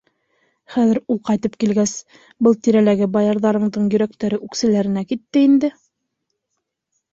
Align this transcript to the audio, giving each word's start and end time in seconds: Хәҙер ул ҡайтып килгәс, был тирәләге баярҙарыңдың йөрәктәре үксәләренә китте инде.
Хәҙер 0.75 0.99
ул 1.15 1.19
ҡайтып 1.29 1.57
килгәс, 1.63 1.93
был 2.47 2.57
тирәләге 2.69 3.09
баярҙарыңдың 3.19 3.93
йөрәктәре 3.93 4.41
үксәләренә 4.49 5.07
китте 5.15 5.47
инде. 5.51 5.73